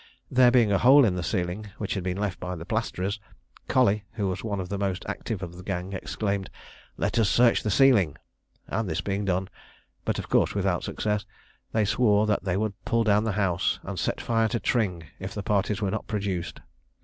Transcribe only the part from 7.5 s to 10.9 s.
the ceiling;" and this being done, but of course without